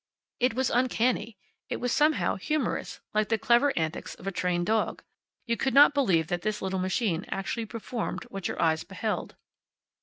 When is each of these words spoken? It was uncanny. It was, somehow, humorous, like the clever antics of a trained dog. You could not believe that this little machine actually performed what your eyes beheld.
It 0.39 0.55
was 0.55 0.71
uncanny. 0.71 1.37
It 1.69 1.77
was, 1.77 1.91
somehow, 1.91 2.33
humorous, 2.37 3.01
like 3.13 3.29
the 3.29 3.37
clever 3.37 3.71
antics 3.77 4.15
of 4.15 4.25
a 4.25 4.31
trained 4.31 4.65
dog. 4.65 5.03
You 5.45 5.55
could 5.55 5.75
not 5.75 5.93
believe 5.93 6.25
that 6.25 6.41
this 6.41 6.59
little 6.59 6.79
machine 6.79 7.23
actually 7.29 7.67
performed 7.67 8.23
what 8.29 8.47
your 8.47 8.59
eyes 8.59 8.83
beheld. 8.83 9.35